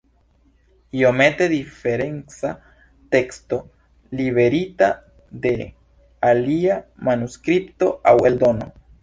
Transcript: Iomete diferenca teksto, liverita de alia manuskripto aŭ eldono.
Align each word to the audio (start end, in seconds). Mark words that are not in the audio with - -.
Iomete 0.99 1.47
diferenca 1.51 2.51
teksto, 3.17 3.59
liverita 4.23 4.89
de 5.45 5.53
alia 6.33 6.81
manuskripto 7.11 7.93
aŭ 8.15 8.17
eldono. 8.33 8.73